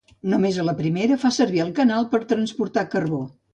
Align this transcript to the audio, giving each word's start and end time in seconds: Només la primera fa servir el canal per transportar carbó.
Només 0.31 0.55
la 0.69 0.73
primera 0.79 1.17
fa 1.25 1.31
servir 1.37 1.63
el 1.67 1.71
canal 1.83 2.09
per 2.17 2.25
transportar 2.35 2.89
carbó. 2.97 3.25